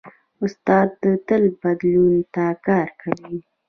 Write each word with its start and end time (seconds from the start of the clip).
استاد 0.43 0.89
تل 1.27 1.43
بدلون 1.61 2.15
ته 2.33 2.45
کار 2.65 2.87
کوي. 3.01 3.35